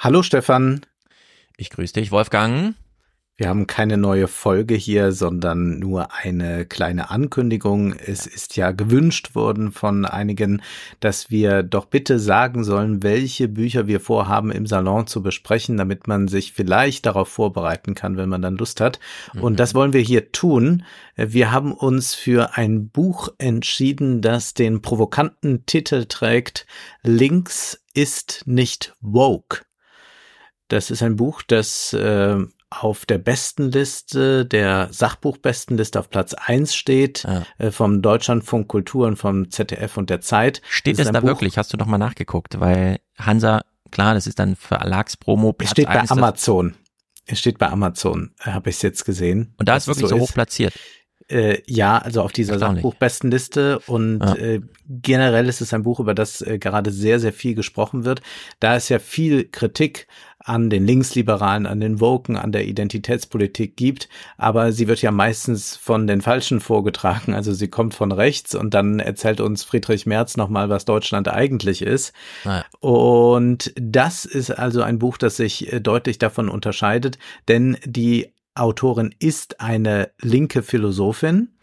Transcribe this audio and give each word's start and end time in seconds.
Hallo 0.00 0.22
Stefan. 0.22 0.82
Ich 1.56 1.70
grüße 1.70 1.94
dich, 1.94 2.12
Wolfgang. 2.12 2.76
Wir 3.36 3.48
haben 3.48 3.66
keine 3.66 3.96
neue 3.96 4.28
Folge 4.28 4.76
hier, 4.76 5.10
sondern 5.10 5.80
nur 5.80 6.14
eine 6.14 6.66
kleine 6.66 7.10
Ankündigung. 7.10 7.94
Es 7.94 8.24
ist 8.24 8.56
ja 8.56 8.70
gewünscht 8.70 9.34
worden 9.34 9.72
von 9.72 10.04
einigen, 10.04 10.62
dass 11.00 11.32
wir 11.32 11.64
doch 11.64 11.86
bitte 11.86 12.20
sagen 12.20 12.62
sollen, 12.62 13.02
welche 13.02 13.48
Bücher 13.48 13.88
wir 13.88 13.98
vorhaben 13.98 14.52
im 14.52 14.66
Salon 14.66 15.08
zu 15.08 15.20
besprechen, 15.20 15.76
damit 15.76 16.06
man 16.06 16.28
sich 16.28 16.52
vielleicht 16.52 17.04
darauf 17.04 17.28
vorbereiten 17.28 17.96
kann, 17.96 18.16
wenn 18.16 18.28
man 18.28 18.42
dann 18.42 18.56
Lust 18.56 18.80
hat. 18.80 19.00
Mhm. 19.34 19.42
Und 19.42 19.58
das 19.58 19.74
wollen 19.74 19.92
wir 19.92 20.00
hier 20.00 20.30
tun. 20.30 20.84
Wir 21.16 21.50
haben 21.50 21.72
uns 21.72 22.14
für 22.14 22.56
ein 22.56 22.88
Buch 22.88 23.30
entschieden, 23.38 24.22
das 24.22 24.54
den 24.54 24.80
provokanten 24.80 25.66
Titel 25.66 26.04
trägt, 26.04 26.66
Links 27.02 27.84
ist 27.94 28.44
nicht 28.46 28.94
woke. 29.00 29.67
Das 30.68 30.90
ist 30.90 31.02
ein 31.02 31.16
Buch, 31.16 31.42
das 31.42 31.92
äh, 31.94 32.36
auf 32.70 33.06
der 33.06 33.18
Bestenliste, 33.18 34.44
der 34.44 34.88
Sachbuchbestenliste 34.90 35.98
auf 35.98 36.10
Platz 36.10 36.34
eins 36.34 36.74
steht, 36.74 37.24
ja. 37.24 37.44
äh, 37.56 37.70
vom 37.70 38.02
Deutschlandfunk 38.02 38.68
Kultur 38.68 39.06
und 39.06 39.16
vom 39.16 39.50
ZDF 39.50 39.96
und 39.96 40.10
der 40.10 40.20
Zeit. 40.20 40.60
Steht 40.68 40.98
es 40.98 41.10
da 41.10 41.20
Buch. 41.20 41.28
wirklich? 41.28 41.56
Hast 41.56 41.72
du 41.72 41.78
noch 41.78 41.86
mal 41.86 41.98
nachgeguckt? 41.98 42.60
Weil 42.60 43.00
Hansa, 43.16 43.62
klar, 43.90 44.14
das 44.14 44.26
ist 44.26 44.38
dann 44.38 44.56
Verlagspromo. 44.56 45.54
Platz 45.54 45.68
es 45.68 45.72
steht 45.72 45.86
bei 45.86 46.08
Amazon. 46.08 46.74
Es 47.24 47.38
steht 47.38 47.58
bei 47.58 47.68
Amazon, 47.68 48.32
habe 48.40 48.70
ich 48.70 48.76
es 48.76 48.82
jetzt 48.82 49.04
gesehen. 49.04 49.54
Und 49.58 49.68
da 49.68 49.76
ist 49.76 49.86
wirklich 49.86 50.08
so, 50.08 50.16
so 50.16 50.22
hoch 50.22 50.32
platziert. 50.32 50.72
Äh, 51.30 51.62
ja, 51.66 51.98
also 51.98 52.22
auf 52.22 52.32
dieser 52.32 52.58
Sachbuchbestenliste 52.58 53.80
und 53.80 54.20
ja. 54.20 54.34
äh, 54.34 54.60
generell 54.88 55.46
ist 55.48 55.60
es 55.60 55.74
ein 55.74 55.82
Buch, 55.82 56.00
über 56.00 56.14
das 56.14 56.40
äh, 56.40 56.58
gerade 56.58 56.90
sehr, 56.90 57.20
sehr 57.20 57.34
viel 57.34 57.54
gesprochen 57.54 58.06
wird. 58.06 58.22
Da 58.60 58.76
ist 58.76 58.88
ja 58.88 58.98
viel 58.98 59.44
Kritik 59.44 60.06
an 60.38 60.70
den 60.70 60.86
Linksliberalen, 60.86 61.66
an 61.66 61.80
den 61.80 62.00
Woken, 62.00 62.36
an 62.36 62.52
der 62.52 62.66
Identitätspolitik 62.66 63.76
gibt, 63.76 64.08
aber 64.38 64.72
sie 64.72 64.88
wird 64.88 65.02
ja 65.02 65.10
meistens 65.10 65.76
von 65.76 66.06
den 66.06 66.22
Falschen 66.22 66.60
vorgetragen. 66.60 67.34
Also 67.34 67.52
sie 67.52 67.68
kommt 67.68 67.92
von 67.92 68.10
rechts 68.10 68.54
und 68.54 68.72
dann 68.72 68.98
erzählt 68.98 69.42
uns 69.42 69.64
Friedrich 69.64 70.06
Merz 70.06 70.38
nochmal, 70.38 70.70
was 70.70 70.86
Deutschland 70.86 71.28
eigentlich 71.28 71.82
ist. 71.82 72.14
Naja. 72.44 72.64
Und 72.80 73.74
das 73.76 74.24
ist 74.24 74.50
also 74.50 74.80
ein 74.80 74.98
Buch, 74.98 75.18
das 75.18 75.36
sich 75.36 75.70
äh, 75.70 75.80
deutlich 75.80 76.18
davon 76.18 76.48
unterscheidet, 76.48 77.18
denn 77.48 77.76
die 77.84 78.32
Autorin 78.58 79.14
ist 79.18 79.60
eine 79.60 80.10
linke 80.20 80.62
Philosophin 80.62 81.56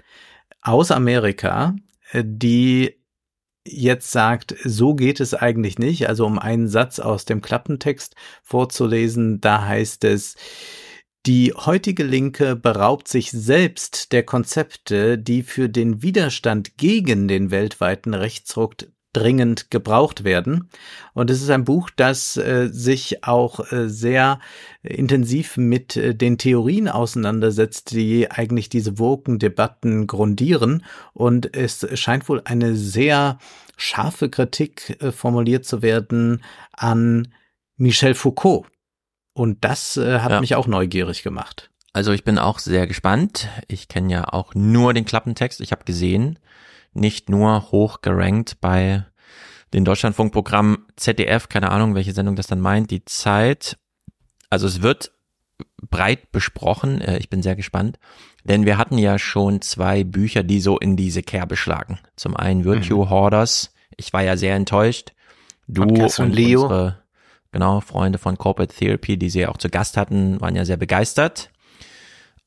aus 0.62 0.92
Amerika, 0.92 1.76
äh, 2.12 2.24
die 2.26 2.96
jetzt 3.68 4.12
sagt, 4.12 4.56
so 4.64 4.94
geht 4.96 5.20
es 5.20 5.34
eigentlich 5.34 5.80
nicht. 5.80 6.08
Also 6.08 6.26
um 6.26 6.38
einen 6.40 6.68
Satz 6.68 7.00
aus 7.00 7.26
dem 7.26 7.42
Klappentext 7.42 8.16
vorzulesen, 8.44 9.42
da 9.42 9.66
heißt 9.66 10.04
es, 10.04 10.36
die 11.26 11.54
heutige 11.54 12.04
Linke 12.04 12.56
beraubt 12.56 13.08
sich 13.08 13.32
selbst 13.32 14.12
der 14.12 14.22
Konzepte, 14.22 15.18
die 15.18 15.42
für 15.42 15.70
den 15.70 16.04
Widerstand 16.04 16.78
gegen 16.78 17.28
den 17.28 17.50
weltweiten 17.50 18.14
Rechtsruck 18.14 18.76
dringend 19.16 19.72
gebraucht 19.72 20.24
werden. 20.24 20.70
Und 21.14 21.30
es 21.30 21.42
ist 21.42 21.50
ein 21.50 21.64
Buch, 21.64 21.90
das 21.96 22.36
äh, 22.36 22.70
sich 22.72 23.24
auch 23.24 23.72
äh, 23.72 23.88
sehr 23.88 24.40
intensiv 24.84 25.58
mit 25.58 25.96
äh, 25.96 26.14
den 26.14 26.38
Theorien 26.38 26.90
auseinandersetzt, 26.90 27.92
die 27.92 28.30
eigentlich 28.30 28.68
diese 28.70 29.00
Woken-Debatten 29.00 30.08
grundieren. 30.08 30.84
Und 31.14 31.56
es 31.56 31.88
scheint 31.98 32.28
wohl 32.28 32.42
eine 32.44 32.76
sehr 32.76 33.40
scharfe 33.78 34.30
Kritik 34.30 35.02
äh, 35.02 35.12
formuliert 35.12 35.66
zu 35.66 35.82
werden 35.82 36.44
an 36.74 37.30
Michel 37.78 38.14
Foucault. 38.14 38.66
Und 39.34 39.64
das 39.64 39.98
äh, 39.98 40.20
hat 40.20 40.32
ja. 40.32 40.42
mich 40.42 40.56
auch 40.56 40.68
neugierig 40.68 41.24
gemacht. 41.24 41.70
Also 41.94 42.12
ich 42.12 42.26
bin 42.26 42.38
auch 42.38 42.60
sehr 42.60 42.88
gespannt. 42.88 43.48
Ich 43.70 43.88
kenne 43.88 44.12
ja 44.12 44.34
auch 44.34 44.54
nur 44.54 44.94
den 44.94 45.06
Klappentext. 45.06 45.62
Ich 45.62 45.72
habe 45.72 45.86
gesehen, 45.86 46.40
nicht 46.96 47.30
nur 47.30 47.72
hoch 47.72 48.02
gerankt 48.02 48.58
bei 48.62 49.06
den 49.74 49.86
Deutschlandfunkprogramm 49.86 50.86
ZDF, 50.96 51.50
keine 51.50 51.72
Ahnung, 51.72 51.96
welche 51.96 52.14
Sendung 52.14 52.36
das 52.36 52.48
dann 52.48 52.62
meint, 52.62 52.92
die 52.92 53.04
Zeit. 53.06 53.78
Also 54.50 54.68
es 54.68 54.82
wird 54.82 55.12
breit 55.90 56.32
besprochen. 56.32 57.02
Äh, 57.02 57.18
ich 57.18 57.30
bin 57.30 57.42
sehr 57.42 57.56
gespannt. 57.56 58.00
Denn 58.44 58.66
wir 58.66 58.78
hatten 58.78 58.98
ja 58.98 59.18
schon 59.18 59.62
zwei 59.62 60.04
Bücher, 60.04 60.44
die 60.44 60.60
so 60.60 60.78
in 60.78 60.96
diese 60.96 61.24
Kerbe 61.24 61.56
schlagen. 61.56 62.00
Zum 62.16 62.36
einen 62.36 62.64
Virtue 62.64 63.06
mhm. 63.06 63.10
Hoarders. 63.10 63.74
Ich 63.98 64.14
war 64.14 64.24
ja 64.24 64.38
sehr 64.38 64.56
enttäuscht. 64.56 65.14
Du 65.68 65.82
und, 65.82 66.20
und 66.20 66.32
Leo. 66.32 66.64
unsere 66.64 67.02
genau, 67.52 67.80
Freunde 67.80 68.20
von 68.20 68.38
Corporate 68.38 68.76
Therapy, 68.76 69.18
die 69.18 69.30
sie 69.30 69.42
ja 69.42 69.50
auch 69.50 69.58
zu 69.58 69.70
Gast 69.70 69.98
hatten, 69.98 70.40
waren 70.42 70.56
ja 70.56 70.66
sehr 70.66 70.78
begeistert. 70.78 71.50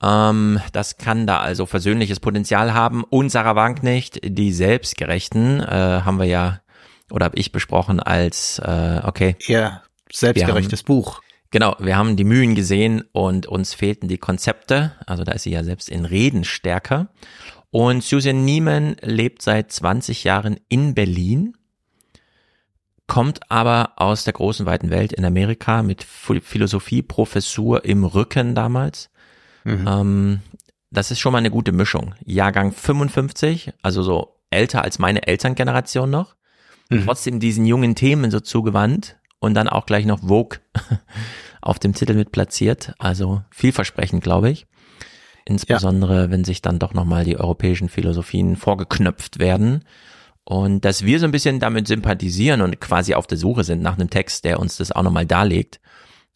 Ähm, 0.03 0.61
das 0.73 0.97
kann 0.97 1.27
da 1.27 1.41
also 1.41 1.67
versöhnliches 1.67 2.21
Potenzial 2.21 2.75
haben. 2.75 3.05
Und 3.05 3.31
Sarah 3.31 3.57
Wagenknecht, 3.57 4.21
die 4.25 4.53
Selbstgerechten, 4.53 5.61
äh, 5.61 5.67
haben 6.05 6.19
wir 6.19 6.27
ja, 6.27 6.61
oder 7.11 7.25
habe 7.27 7.39
ich 7.39 7.53
besprochen 7.53 8.01
als, 8.01 8.59
äh, 8.61 9.01
okay. 9.05 9.37
Ja, 9.47 9.83
selbstgerechtes 10.13 10.81
haben, 10.81 10.87
Buch. 10.87 11.21
Genau, 11.51 11.75
wir 11.79 11.97
haben 11.97 12.17
die 12.17 12.25
Mühen 12.25 12.55
gesehen 12.55 13.05
und 13.13 13.47
uns 13.47 13.75
fehlten 13.75 14.09
die 14.09 14.19
Konzepte. 14.19 14.93
Also 15.07 15.25
da 15.25 15.33
ist 15.33 15.43
sie 15.43 15.51
ja 15.51 15.65
selbst 15.65 15.89
in 15.89 16.05
Reden 16.05 16.45
stärker. 16.45 17.09
Und 17.71 18.03
Susan 18.03 18.45
Nieman 18.45 18.97
lebt 19.03 19.43
seit 19.43 19.73
20 19.73 20.25
Jahren 20.25 20.59
in 20.69 20.95
Berlin, 20.95 21.55
kommt 23.07 23.51
aber 23.51 23.93
aus 23.97 24.25
der 24.25 24.35
großen 24.35 24.65
weiten 24.67 24.91
Welt 24.91 25.13
in 25.13 25.25
Amerika 25.25 25.83
mit 25.83 26.05
Philosophieprofessur 26.05 27.85
im 27.85 28.05
Rücken 28.05 28.55
damals 28.55 29.11
Mhm. 29.69 29.87
Ähm, 29.87 30.41
das 30.91 31.11
ist 31.11 31.21
schon 31.21 31.33
mal 31.33 31.39
eine 31.39 31.51
gute 31.51 31.73
Mischung. 31.73 32.15
Jahrgang 32.25 32.73
55, 32.73 33.73
also 33.83 34.03
so 34.03 34.37
älter 34.51 34.83
als 34.83 34.99
meine 34.99 35.27
Elterngeneration 35.27 36.11
noch, 36.11 36.35
mhm. 36.89 37.05
trotzdem 37.05 37.41
diesen 37.41 37.67
jungen 37.67 37.95
Themen 37.95 38.31
so 38.31 38.41
zugewandt 38.41 39.17
und 39.39 39.55
dann 39.55 39.69
auch 39.69 39.87
gleich 39.87 40.07
noch 40.07 40.21
Vogue 40.21 40.59
auf 41.61 41.79
dem 41.79 41.95
Titel 41.95 42.15
mit 42.15 42.33
platziert. 42.33 42.95
Also 42.99 43.43
vielversprechend, 43.51 44.23
glaube 44.23 44.51
ich. 44.51 44.67
Insbesondere, 45.45 46.23
ja. 46.23 46.31
wenn 46.31 46.45
sich 46.45 46.63
dann 46.63 46.79
doch 46.79 46.95
nochmal 46.95 47.25
die 47.25 47.39
europäischen 47.39 47.89
Philosophien 47.89 48.57
vorgeknöpft 48.57 49.39
werden. 49.39 49.85
Und 50.45 50.85
dass 50.85 51.05
wir 51.05 51.21
so 51.21 51.27
ein 51.27 51.31
bisschen 51.31 51.61
damit 51.61 51.89
sympathisieren 51.89 52.63
und 52.63 52.81
quasi 52.81 53.15
auf 53.15 53.27
der 53.27 53.39
Suche 53.39 53.65
sind 53.65 53.83
nach 53.83 53.99
einem 53.99 54.09
Text, 54.09 54.45
der 54.45 54.61
uns 54.61 54.79
das 54.79 54.93
auch 54.93 55.03
nochmal 55.03 55.27
darlegt, 55.27 55.81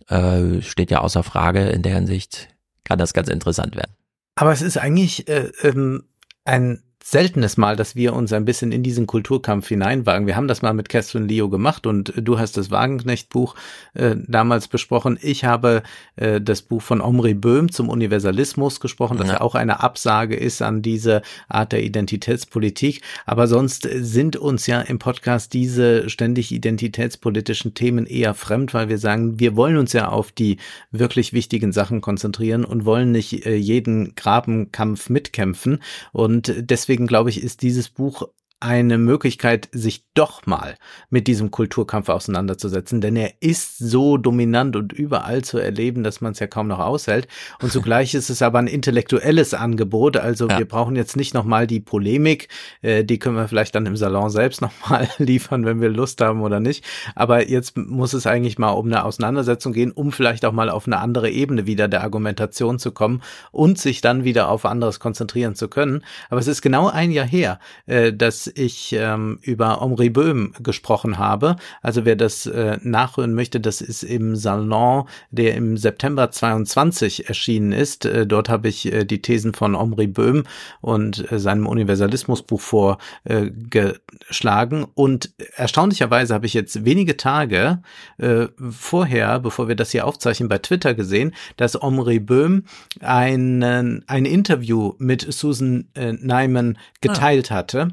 äh, 0.08 0.60
steht 0.60 0.90
ja 0.90 1.00
außer 1.00 1.22
Frage. 1.22 1.68
In 1.70 1.82
der 1.82 1.94
Hinsicht 1.94 2.48
kann 2.92 2.98
das 2.98 3.14
ganz 3.14 3.28
interessant 3.28 3.74
werden. 3.74 3.94
Aber 4.34 4.52
es 4.52 4.60
ist 4.60 4.76
eigentlich 4.76 5.26
äh, 5.26 5.50
ähm, 5.62 6.04
ein 6.44 6.82
seltenes 7.02 7.56
Mal, 7.56 7.76
dass 7.76 7.96
wir 7.96 8.14
uns 8.14 8.32
ein 8.32 8.44
bisschen 8.44 8.72
in 8.72 8.82
diesen 8.82 9.06
Kulturkampf 9.06 9.68
hineinwagen. 9.68 10.26
Wir 10.26 10.36
haben 10.36 10.48
das 10.48 10.62
mal 10.62 10.72
mit 10.72 10.88
Catherine 10.88 11.26
Leo 11.26 11.48
gemacht 11.48 11.86
und 11.86 12.12
du 12.16 12.38
hast 12.38 12.56
das 12.56 12.70
Wagenknecht-Buch 12.70 13.54
äh, 13.94 14.16
damals 14.26 14.68
besprochen. 14.68 15.18
Ich 15.20 15.44
habe 15.44 15.82
äh, 16.16 16.40
das 16.40 16.62
Buch 16.62 16.80
von 16.80 17.00
Omri 17.00 17.34
Böhm 17.34 17.70
zum 17.70 17.88
Universalismus 17.88 18.80
gesprochen, 18.80 19.18
das 19.18 19.28
ja. 19.28 19.34
ja 19.34 19.40
auch 19.40 19.54
eine 19.54 19.80
Absage 19.80 20.36
ist 20.36 20.62
an 20.62 20.80
diese 20.80 21.22
Art 21.48 21.72
der 21.72 21.82
Identitätspolitik. 21.82 23.02
Aber 23.26 23.46
sonst 23.46 23.88
sind 23.92 24.36
uns 24.36 24.66
ja 24.66 24.80
im 24.80 24.98
Podcast 24.98 25.52
diese 25.52 26.08
ständig 26.08 26.52
identitätspolitischen 26.52 27.74
Themen 27.74 28.06
eher 28.06 28.34
fremd, 28.34 28.74
weil 28.74 28.88
wir 28.88 28.98
sagen, 28.98 29.38
wir 29.38 29.56
wollen 29.56 29.76
uns 29.76 29.92
ja 29.92 30.08
auf 30.08 30.32
die 30.32 30.58
wirklich 30.90 31.32
wichtigen 31.32 31.72
Sachen 31.72 32.00
konzentrieren 32.00 32.64
und 32.64 32.84
wollen 32.84 33.12
nicht 33.12 33.44
äh, 33.44 33.56
jeden 33.56 34.14
Grabenkampf 34.14 35.10
mitkämpfen. 35.10 35.82
Und 36.12 36.54
deswegen 36.58 36.91
deswegen 36.92 37.06
glaube 37.06 37.30
ich, 37.30 37.42
ist 37.42 37.62
dieses 37.62 37.88
Buch 37.88 38.28
eine 38.62 38.96
Möglichkeit, 38.96 39.68
sich 39.72 40.04
doch 40.14 40.46
mal 40.46 40.76
mit 41.10 41.26
diesem 41.26 41.50
Kulturkampf 41.50 42.08
auseinanderzusetzen, 42.08 43.00
denn 43.00 43.16
er 43.16 43.32
ist 43.40 43.78
so 43.78 44.16
dominant 44.16 44.76
und 44.76 44.92
überall 44.92 45.42
zu 45.42 45.58
erleben, 45.58 46.04
dass 46.04 46.20
man 46.20 46.32
es 46.32 46.38
ja 46.38 46.46
kaum 46.46 46.68
noch 46.68 46.78
aushält. 46.78 47.26
Und 47.60 47.72
zugleich 47.72 48.14
ist 48.14 48.30
es 48.30 48.40
aber 48.40 48.60
ein 48.60 48.68
intellektuelles 48.68 49.52
Angebot. 49.52 50.16
Also 50.16 50.48
ja. 50.48 50.58
wir 50.58 50.68
brauchen 50.68 50.94
jetzt 50.94 51.16
nicht 51.16 51.34
nochmal 51.34 51.66
die 51.66 51.80
Polemik, 51.80 52.48
äh, 52.82 53.02
die 53.04 53.18
können 53.18 53.34
wir 53.34 53.48
vielleicht 53.48 53.74
dann 53.74 53.86
im 53.86 53.96
Salon 53.96 54.30
selbst 54.30 54.60
nochmal 54.60 55.08
liefern, 55.18 55.64
wenn 55.64 55.80
wir 55.80 55.88
Lust 55.88 56.20
haben 56.20 56.42
oder 56.42 56.60
nicht. 56.60 56.84
Aber 57.16 57.48
jetzt 57.48 57.76
muss 57.76 58.12
es 58.12 58.28
eigentlich 58.28 58.58
mal 58.58 58.70
um 58.70 58.86
eine 58.86 59.04
Auseinandersetzung 59.04 59.72
gehen, 59.72 59.90
um 59.90 60.12
vielleicht 60.12 60.44
auch 60.44 60.52
mal 60.52 60.70
auf 60.70 60.86
eine 60.86 60.98
andere 60.98 61.30
Ebene 61.30 61.66
wieder 61.66 61.88
der 61.88 62.02
Argumentation 62.02 62.78
zu 62.78 62.92
kommen 62.92 63.22
und 63.50 63.78
sich 63.78 64.02
dann 64.02 64.22
wieder 64.22 64.48
auf 64.48 64.64
anderes 64.66 65.00
konzentrieren 65.00 65.56
zu 65.56 65.66
können. 65.66 66.04
Aber 66.30 66.38
es 66.38 66.46
ist 66.46 66.62
genau 66.62 66.88
ein 66.88 67.10
Jahr 67.10 67.26
her, 67.26 67.58
äh, 67.86 68.12
dass 68.12 68.51
ich 68.54 68.92
ähm, 68.92 69.38
über 69.42 69.82
Omri 69.82 70.10
Böhm 70.10 70.52
gesprochen 70.62 71.18
habe. 71.18 71.56
Also 71.80 72.04
wer 72.04 72.16
das 72.16 72.46
äh, 72.46 72.78
nachhören 72.82 73.34
möchte, 73.34 73.60
das 73.60 73.80
ist 73.80 74.02
im 74.02 74.36
Salon, 74.36 75.04
der 75.30 75.54
im 75.54 75.76
September 75.76 76.30
22 76.30 77.28
erschienen 77.28 77.72
ist. 77.72 78.04
Äh, 78.04 78.26
dort 78.26 78.48
habe 78.48 78.68
ich 78.68 78.92
äh, 78.92 79.04
die 79.04 79.22
Thesen 79.22 79.54
von 79.54 79.74
Omri 79.74 80.06
Böhm 80.06 80.44
und 80.80 81.30
äh, 81.30 81.38
seinem 81.38 81.66
Universalismusbuch 81.66 82.60
vorgeschlagen. 82.60 84.86
Und 84.94 85.32
erstaunlicherweise 85.56 86.34
habe 86.34 86.46
ich 86.46 86.54
jetzt 86.54 86.84
wenige 86.84 87.16
Tage 87.16 87.82
äh, 88.18 88.46
vorher, 88.70 89.40
bevor 89.40 89.68
wir 89.68 89.76
das 89.76 89.90
hier 89.90 90.06
aufzeichnen, 90.06 90.48
bei 90.48 90.58
Twitter 90.58 90.94
gesehen, 90.94 91.34
dass 91.56 91.80
Omri 91.80 92.18
Böhm 92.18 92.64
einen, 93.00 94.04
ein 94.06 94.24
Interview 94.24 94.94
mit 94.98 95.32
Susan 95.32 95.88
äh, 95.94 96.12
Nyman 96.12 96.78
geteilt 97.00 97.50
ah. 97.50 97.56
hatte. 97.56 97.88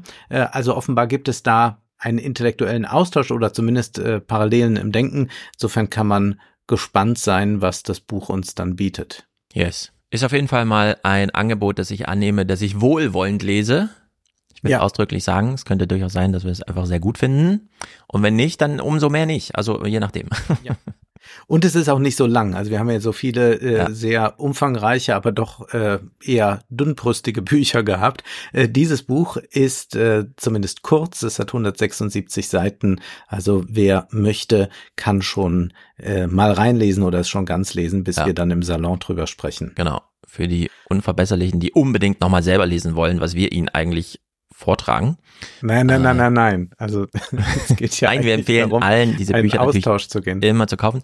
Also 0.52 0.76
offenbar 0.76 1.06
gibt 1.06 1.28
es 1.28 1.42
da 1.42 1.82
einen 1.98 2.18
intellektuellen 2.18 2.86
Austausch 2.86 3.30
oder 3.30 3.52
zumindest 3.52 3.98
äh, 3.98 4.20
Parallelen 4.20 4.76
im 4.76 4.92
Denken. 4.92 5.28
Insofern 5.54 5.90
kann 5.90 6.06
man 6.06 6.40
gespannt 6.66 7.18
sein, 7.18 7.60
was 7.60 7.82
das 7.82 8.00
Buch 8.00 8.28
uns 8.28 8.54
dann 8.54 8.76
bietet. 8.76 9.26
Yes. 9.52 9.92
Ist 10.10 10.24
auf 10.24 10.32
jeden 10.32 10.48
Fall 10.48 10.64
mal 10.64 10.96
ein 11.02 11.30
Angebot, 11.30 11.78
das 11.78 11.90
ich 11.90 12.08
annehme, 12.08 12.46
das 12.46 12.62
ich 12.62 12.80
wohlwollend 12.80 13.42
lese. 13.42 13.90
Ich 14.54 14.64
will 14.64 14.72
ja. 14.72 14.80
ausdrücklich 14.80 15.24
sagen, 15.24 15.54
es 15.54 15.64
könnte 15.64 15.86
durchaus 15.86 16.12
sein, 16.12 16.32
dass 16.32 16.44
wir 16.44 16.50
es 16.50 16.62
einfach 16.62 16.86
sehr 16.86 17.00
gut 17.00 17.18
finden. 17.18 17.70
Und 18.06 18.22
wenn 18.22 18.36
nicht, 18.36 18.60
dann 18.60 18.80
umso 18.80 19.08
mehr 19.08 19.26
nicht. 19.26 19.56
Also 19.56 19.84
je 19.84 20.00
nachdem. 20.00 20.28
Ja. 20.62 20.76
Und 21.46 21.64
es 21.64 21.74
ist 21.74 21.88
auch 21.88 21.98
nicht 21.98 22.16
so 22.16 22.26
lang. 22.26 22.54
Also 22.54 22.70
wir 22.70 22.78
haben 22.78 22.90
ja 22.90 23.00
so 23.00 23.12
viele 23.12 23.54
äh, 23.54 23.76
ja. 23.76 23.90
sehr 23.90 24.40
umfangreiche, 24.40 25.14
aber 25.14 25.32
doch 25.32 25.72
äh, 25.72 25.98
eher 26.22 26.62
dünnbrüstige 26.68 27.42
Bücher 27.50 27.82
gehabt. 27.82 28.24
Äh, 28.52 28.68
dieses 28.68 29.02
Buch 29.02 29.36
ist 29.36 29.96
äh, 29.96 30.26
zumindest 30.36 30.82
kurz. 30.82 31.22
Es 31.22 31.38
hat 31.38 31.48
176 31.48 32.48
Seiten. 32.48 33.00
Also 33.26 33.64
wer 33.68 34.08
möchte, 34.10 34.68
kann 34.96 35.22
schon 35.22 35.72
äh, 35.98 36.26
mal 36.26 36.52
reinlesen 36.52 37.02
oder 37.02 37.20
es 37.20 37.28
schon 37.28 37.46
ganz 37.46 37.74
lesen, 37.74 38.04
bis 38.04 38.16
ja. 38.16 38.26
wir 38.26 38.34
dann 38.34 38.50
im 38.50 38.62
Salon 38.62 38.98
drüber 38.98 39.26
sprechen. 39.26 39.72
Genau. 39.74 40.02
Für 40.26 40.46
die 40.46 40.70
Unverbesserlichen, 40.88 41.58
die 41.60 41.72
unbedingt 41.72 42.20
nochmal 42.20 42.42
selber 42.42 42.66
lesen 42.66 42.94
wollen, 42.94 43.20
was 43.20 43.34
wir 43.34 43.52
ihnen 43.52 43.68
eigentlich 43.68 44.20
vortragen. 44.60 45.16
Nein, 45.62 45.86
nein, 45.86 46.02
nein, 46.02 46.16
äh, 46.16 46.18
nein, 46.20 46.32
nein. 46.34 46.70
Also 46.76 47.06
es 47.68 47.76
geht 47.76 47.98
ja 48.00 48.08
Nein, 48.10 48.22
wir 48.22 48.34
empfehlen 48.34 48.68
darum, 48.68 48.82
allen, 48.82 49.16
diese 49.16 49.32
Bücher 49.32 49.62
Austausch 49.62 50.08
zu 50.08 50.20
gehen. 50.20 50.42
immer 50.42 50.66
zu 50.66 50.76
kaufen. 50.76 51.02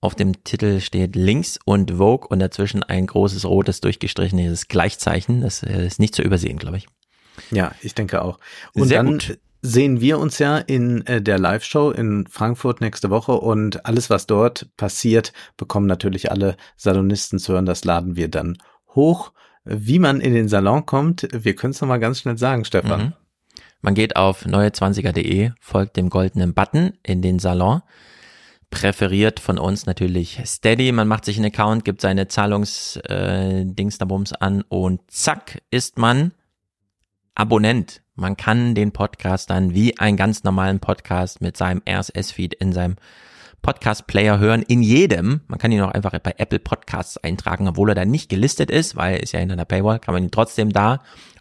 Auf 0.00 0.14
dem 0.14 0.42
Titel 0.44 0.80
steht 0.80 1.16
links 1.16 1.58
und 1.64 1.90
Vogue 1.92 2.26
und 2.28 2.38
dazwischen 2.38 2.82
ein 2.82 3.06
großes 3.06 3.44
rotes 3.44 3.80
durchgestrichenes 3.80 4.68
Gleichzeichen. 4.68 5.42
Das 5.42 5.62
äh, 5.62 5.86
ist 5.86 5.98
nicht 5.98 6.14
zu 6.14 6.22
übersehen, 6.22 6.58
glaube 6.58 6.78
ich. 6.78 6.86
Ja, 7.50 7.72
ich 7.82 7.94
denke 7.94 8.22
auch. 8.22 8.38
Und 8.74 8.88
Sehr 8.88 9.02
dann 9.02 9.12
gut. 9.12 9.38
sehen 9.60 10.00
wir 10.00 10.18
uns 10.18 10.38
ja 10.38 10.58
in 10.58 11.04
äh, 11.06 11.20
der 11.20 11.38
Live-Show 11.38 11.90
in 11.90 12.26
Frankfurt 12.28 12.80
nächste 12.80 13.10
Woche 13.10 13.32
und 13.32 13.84
alles, 13.86 14.08
was 14.08 14.26
dort 14.26 14.68
passiert, 14.76 15.32
bekommen 15.56 15.86
natürlich 15.86 16.30
alle 16.30 16.56
Salonisten 16.76 17.38
zu 17.38 17.52
hören. 17.52 17.66
Das 17.66 17.84
laden 17.84 18.16
wir 18.16 18.28
dann 18.28 18.56
hoch. 18.94 19.32
Wie 19.70 19.98
man 19.98 20.22
in 20.22 20.32
den 20.32 20.48
Salon 20.48 20.86
kommt, 20.86 21.28
wir 21.30 21.54
können 21.54 21.72
es 21.72 21.82
nochmal 21.82 22.00
ganz 22.00 22.20
schnell 22.20 22.38
sagen, 22.38 22.64
Stefan. 22.64 23.00
Mhm. 23.00 23.12
Man 23.82 23.92
geht 23.94 24.16
auf 24.16 24.46
neue20er.de, 24.46 25.50
folgt 25.60 25.98
dem 25.98 26.10
goldenen 26.10 26.54
Button 26.54 26.94
in 27.02 27.20
den 27.20 27.38
Salon. 27.38 27.82
Präferiert 28.70 29.40
von 29.40 29.58
uns 29.58 29.84
natürlich 29.86 30.40
Steady. 30.44 30.92
Man 30.92 31.06
macht 31.06 31.26
sich 31.26 31.36
einen 31.36 31.52
Account, 31.52 31.84
gibt 31.84 32.00
seine 32.00 32.28
Zahlungsdingsdabums 32.28 34.32
äh, 34.32 34.36
an 34.40 34.62
und 34.62 35.02
zack 35.10 35.62
ist 35.70 35.98
man 35.98 36.32
Abonnent. 37.34 38.02
Man 38.14 38.36
kann 38.36 38.74
den 38.74 38.92
Podcast 38.92 39.50
dann 39.50 39.74
wie 39.74 39.98
einen 39.98 40.16
ganz 40.16 40.44
normalen 40.44 40.78
Podcast 40.80 41.40
mit 41.40 41.56
seinem 41.56 41.82
RSS-Feed 41.88 42.54
in 42.54 42.72
seinem 42.72 42.96
Podcast-Player 43.62 44.38
hören, 44.38 44.62
in 44.62 44.82
jedem. 44.82 45.40
Man 45.48 45.58
kann 45.58 45.72
ihn 45.72 45.80
auch 45.80 45.92
einfach 45.92 46.18
bei 46.18 46.34
Apple 46.38 46.58
Podcasts 46.58 47.18
eintragen, 47.18 47.68
obwohl 47.68 47.90
er 47.90 47.94
da 47.94 48.04
nicht 48.04 48.28
gelistet 48.28 48.70
ist, 48.70 48.96
weil 48.96 49.14
er 49.14 49.22
ist 49.22 49.32
ja 49.32 49.40
hinter 49.40 49.56
der 49.56 49.64
Paywall, 49.64 49.98
kann 49.98 50.14
man 50.14 50.22
ihn 50.22 50.30
trotzdem 50.30 50.72
da. 50.72 51.00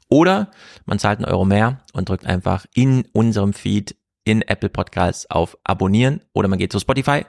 Oder 0.10 0.52
man 0.86 1.00
zahlt 1.00 1.20
einen 1.20 1.32
Euro 1.32 1.46
mehr 1.46 1.82
und 1.94 2.10
drückt 2.10 2.26
einfach 2.26 2.66
in 2.74 3.06
unserem 3.14 3.54
Feed 3.54 3.96
in 4.24 4.42
Apple 4.42 4.70
Podcasts 4.70 5.30
auf 5.30 5.58
Abonnieren 5.64 6.22
oder 6.34 6.48
man 6.48 6.60
geht 6.60 6.72
zu 6.72 6.80
Spotify 6.80 7.26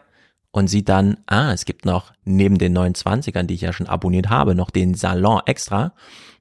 und 0.51 0.69
sieht 0.69 0.89
dann, 0.89 1.19
ah, 1.27 1.53
es 1.53 1.65
gibt 1.65 1.85
noch 1.85 2.13
neben 2.25 2.59
den 2.59 2.77
29ern, 2.77 3.45
die 3.45 3.55
ich 3.55 3.61
ja 3.61 3.73
schon 3.73 3.87
abonniert 3.87 4.29
habe, 4.29 4.55
noch 4.55 4.71
den 4.71 4.95
Salon 4.95 5.41
extra. 5.47 5.95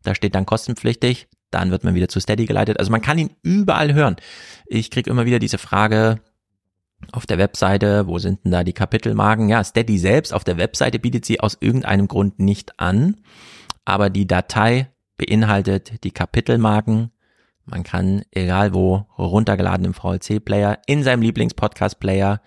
Da 0.03 0.15
steht 0.15 0.35
dann 0.35 0.45
kostenpflichtig, 0.45 1.27
dann 1.51 1.71
wird 1.71 1.83
man 1.83 1.95
wieder 1.95 2.07
zu 2.07 2.19
Steady 2.19 2.45
geleitet. 2.45 2.79
Also 2.79 2.91
man 2.91 3.01
kann 3.01 3.17
ihn 3.17 3.31
überall 3.41 3.93
hören. 3.93 4.15
Ich 4.65 4.89
kriege 4.91 5.09
immer 5.09 5.25
wieder 5.25 5.39
diese 5.39 5.57
Frage, 5.57 6.21
auf 7.11 7.25
der 7.25 7.37
Webseite, 7.37 8.07
wo 8.07 8.19
sind 8.19 8.43
denn 8.43 8.51
da 8.51 8.63
die 8.63 8.73
Kapitelmarken? 8.73 9.49
Ja, 9.49 9.63
Steady 9.63 9.97
selbst 9.97 10.33
auf 10.33 10.43
der 10.43 10.57
Webseite 10.57 10.99
bietet 10.99 11.25
sie 11.25 11.39
aus 11.39 11.57
irgendeinem 11.59 12.07
Grund 12.07 12.39
nicht 12.39 12.79
an, 12.79 13.17
aber 13.85 14.09
die 14.09 14.27
Datei 14.27 14.89
beinhaltet 15.17 16.03
die 16.03 16.11
Kapitelmarken. 16.11 17.11
Man 17.65 17.83
kann, 17.83 18.23
egal 18.31 18.73
wo, 18.73 19.05
runtergeladen 19.17 19.85
im 19.85 19.93
VLC-Player, 19.93 20.79
in 20.87 21.03
seinem 21.03 21.21
Lieblings-Podcast-Player, 21.21 22.41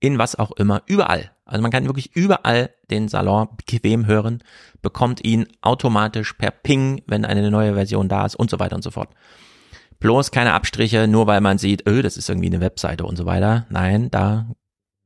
in 0.00 0.18
was 0.18 0.36
auch 0.36 0.52
immer, 0.52 0.82
überall. 0.86 1.32
Also 1.44 1.62
man 1.62 1.70
kann 1.70 1.86
wirklich 1.86 2.14
überall 2.14 2.70
den 2.90 3.08
Salon 3.08 3.48
bequem 3.56 4.06
hören, 4.06 4.42
bekommt 4.82 5.24
ihn 5.24 5.46
automatisch 5.62 6.32
per 6.34 6.50
Ping, 6.50 7.02
wenn 7.06 7.24
eine 7.24 7.50
neue 7.50 7.74
Version 7.74 8.08
da 8.08 8.26
ist 8.26 8.34
und 8.34 8.50
so 8.50 8.58
weiter 8.58 8.76
und 8.76 8.82
so 8.82 8.90
fort. 8.90 9.10
Bloß 9.98 10.30
keine 10.30 10.52
Abstriche, 10.52 11.06
nur 11.08 11.26
weil 11.26 11.40
man 11.40 11.58
sieht, 11.58 11.88
öh, 11.88 12.02
das 12.02 12.16
ist 12.16 12.28
irgendwie 12.28 12.48
eine 12.48 12.60
Webseite 12.60 13.04
und 13.04 13.16
so 13.16 13.26
weiter. 13.26 13.66
Nein, 13.70 14.10
da 14.10 14.50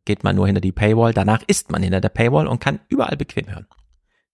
geht 0.05 0.25
man 0.25 0.37
nur 0.37 0.47
hinter 0.47 0.61
die 0.61 0.73
Paywall. 0.73 1.15
Danach 1.15 1.43
ist 1.47 1.71
man 1.71 1.83
hinter 1.83 2.01
der 2.01 2.09
Paywall 2.09 2.47
und 2.47 2.61
kann 2.61 2.81
überall 2.89 3.17
bequem 3.17 3.49
hören. 3.49 3.67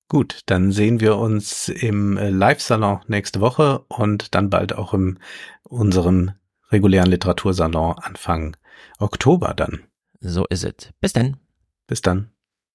Gut, 0.09 0.43
dann 0.47 0.71
sehen 0.71 1.01
wir 1.01 1.17
uns 1.17 1.69
im 1.69 2.17
äh, 2.17 2.31
Live-Salon 2.31 3.01
nächste 3.09 3.41
Woche 3.41 3.85
und 3.89 4.35
dann 4.35 4.51
bald 4.51 4.73
auch 4.73 4.95
in 4.95 5.19
unserem 5.65 6.31
regulären 6.71 7.11
Literatursalon 7.11 7.99
Anfang 7.99 8.57
Oktober 8.99 9.53
dann. 9.55 9.81
So 10.21 10.47
ist 10.47 10.65
es. 10.65 10.93
Bis 11.01 11.13
dann. 11.13 11.39
Bis 11.89 12.03
dann. 12.03 12.31